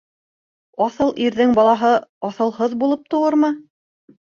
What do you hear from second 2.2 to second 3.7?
аҫылһыҙ булып тыуырмы?